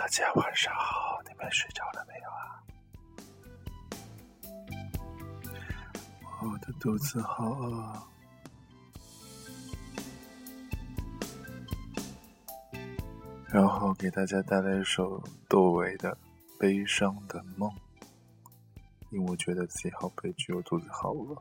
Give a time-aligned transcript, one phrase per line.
[0.00, 2.64] 大家晚上好，你们睡着了没有啊？
[6.40, 8.02] 我的肚子好饿，
[13.48, 16.10] 然后给大家带来一首窦唯的
[16.58, 17.70] 《悲伤的梦》，
[19.10, 21.36] 因为我觉得自己好悲剧，我肚子好饿。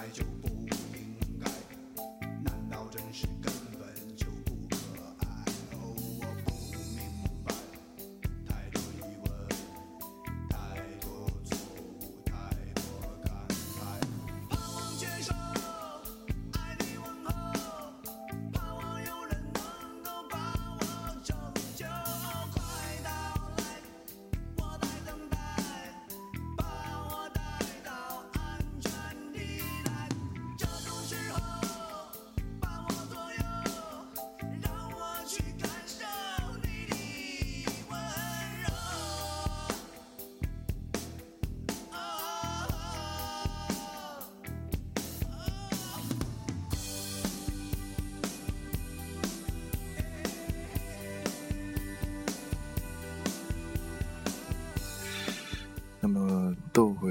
[0.00, 0.39] 那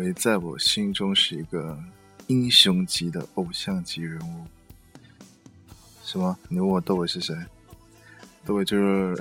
[0.10, 1.78] 你在我心中是一个
[2.26, 4.44] 英雄级的偶像级人物。
[6.04, 6.36] 什么？
[6.48, 7.36] 你问我窦唯是谁？
[8.44, 9.16] 窦唯就是，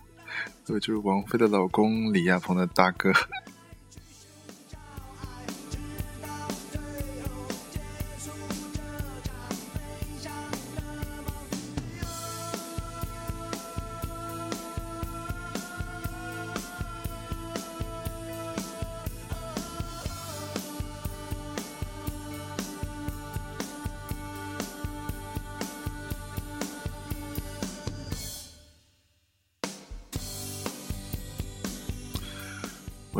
[0.64, 3.12] 窦唯就是王菲的老公李亚鹏的大哥。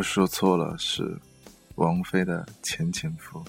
[0.03, 1.17] 说错了，是
[1.77, 3.43] 王菲的前前夫。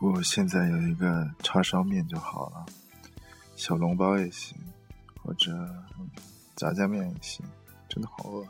[0.00, 2.66] 我现在有一个叉烧面就好了，
[3.54, 4.56] 小笼包也行，
[5.22, 5.52] 或者
[6.56, 7.44] 炸酱面也行，
[7.88, 8.44] 真的好饿。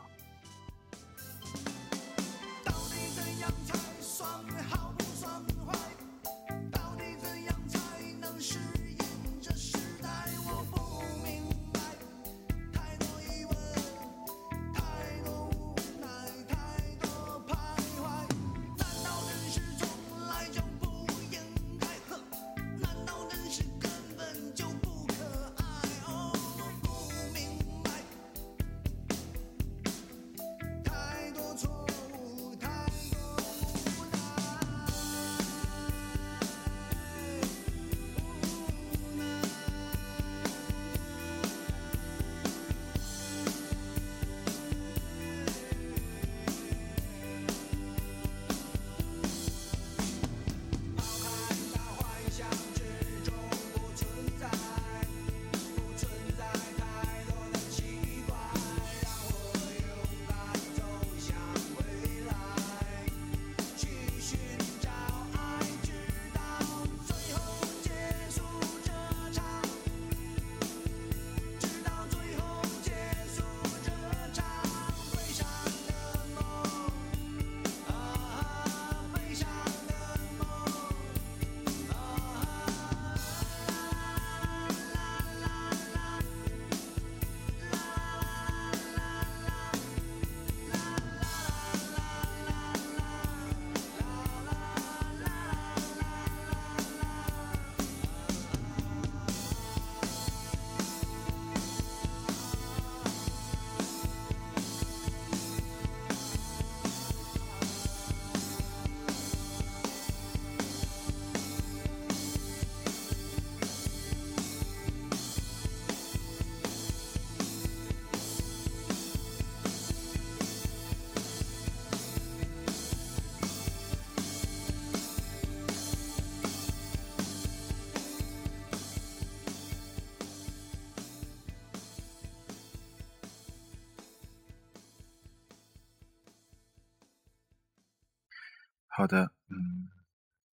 [139.01, 139.89] 好的，嗯，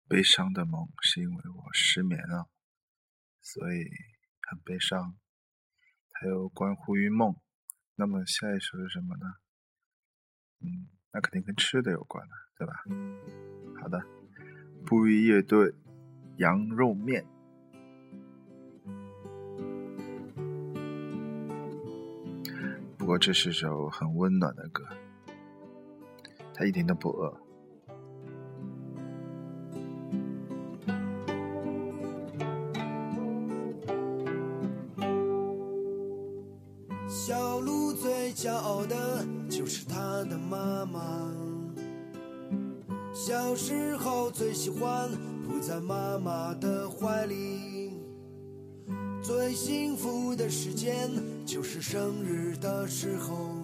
[0.08, 2.48] 悲伤的梦是因为我失眠了，
[3.42, 3.90] 所以
[4.40, 5.18] 很悲伤。
[6.14, 7.36] 还有关乎于梦，
[7.96, 9.34] 那么下一首是什么呢？
[10.60, 12.72] 嗯，那肯定跟吃的有关了，对吧？
[13.82, 14.02] 好的，
[14.86, 15.74] 布衣乐队
[16.38, 17.26] 羊肉面。
[22.96, 24.88] 不过这是首很温暖的歌，
[26.54, 27.38] 他一点都不饿。
[37.08, 41.32] 小鹿最骄傲的就是它的妈妈。
[43.14, 45.08] 小时候最喜欢
[45.42, 47.94] 扑在妈妈的怀里，
[49.22, 51.10] 最幸福的时间
[51.46, 53.54] 就是生日的时候，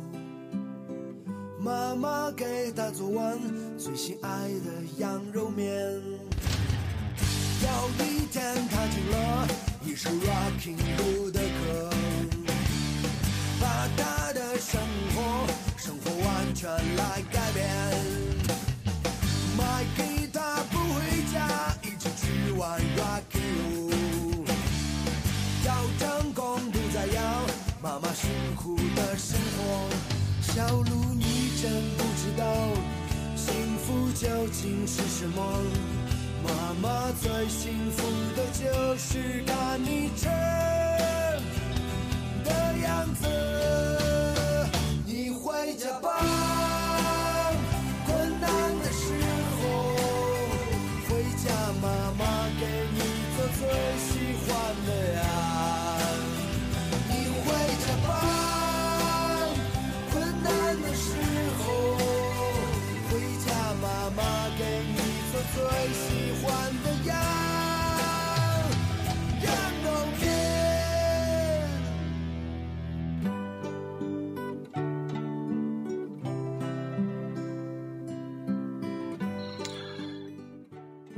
[1.60, 3.38] 妈妈给他做完
[3.76, 5.68] 最心爱的羊肉面。
[7.60, 9.48] 有一天，他听了
[9.84, 11.90] 一首 Rocking Bull 的歌。
[16.70, 17.68] 来改变。
[19.56, 21.00] 买给他不回
[21.32, 23.34] 家，一起去玩 Rocky。
[25.64, 27.22] 要成功，不再要
[27.82, 29.88] 妈妈辛苦的生活。
[30.40, 32.44] 小路，你真不知道
[33.36, 35.60] 幸福究竟是什么。
[36.42, 38.02] 妈妈最幸福
[38.36, 40.30] 的就是看你成
[42.44, 43.43] 的样子。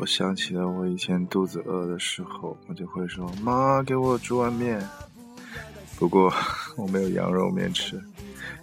[0.06, 4.81] 想起了我以前肚子饿的时候，我就会说：“妈，给我煮碗面。”
[5.99, 6.32] 不过
[6.76, 7.97] 我没有羊肉面吃，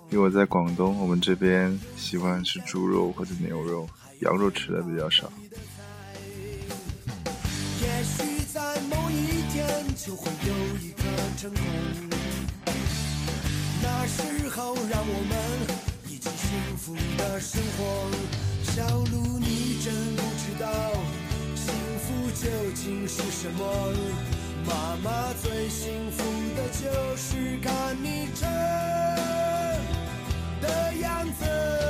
[0.09, 3.88] 因为我在广东，我们这边喜欢吃猪肉或者牛肉，
[4.21, 5.31] 羊肉吃的比较少。
[7.81, 11.03] 也许在某一天就会有一个
[11.38, 11.63] 成功，
[13.81, 15.35] 那时候让我们
[16.07, 18.09] 一起幸福的生活。
[18.73, 20.67] 小鹿，你真不知道
[22.73, 23.93] 情是什么。
[24.65, 26.23] 妈妈最幸福
[26.55, 28.49] 的就是看你真
[30.61, 31.82] 的样子。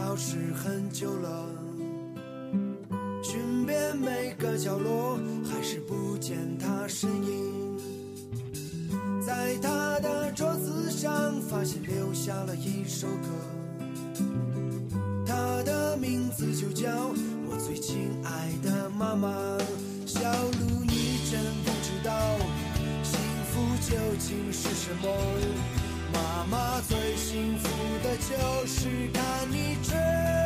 [0.00, 1.46] 消失很久了，
[3.22, 7.78] 寻遍每个角落，还是不见它身影。
[9.20, 13.28] 在他的桌子上发现留下了一首歌，
[15.26, 16.88] 他的名字就叫
[17.46, 19.28] 我最亲爱的妈妈。
[20.06, 22.10] 小鹿，你真不知道
[23.02, 25.08] 幸福究竟是什么。
[26.12, 27.68] 妈妈最幸福
[28.16, 30.39] 就是看你真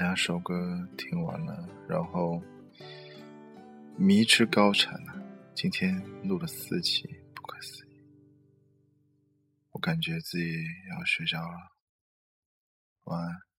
[0.00, 2.42] 两首歌听完了，然后
[3.98, 5.14] 迷之高产啊。
[5.54, 5.94] 今天
[6.26, 8.00] 录了四期，不可思议。
[9.72, 10.54] 我感觉自己
[10.90, 11.72] 要睡着了，
[13.04, 13.49] 晚安。